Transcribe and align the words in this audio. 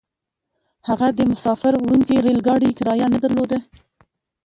هغه 0.87 1.07
د 1.17 1.19
مساپر 1.29 1.73
وړونکي 1.77 2.15
ريل 2.25 2.39
ګاډي 2.47 2.69
کرايه 2.77 3.07
نه 3.13 3.19
درلوده. 3.23 3.57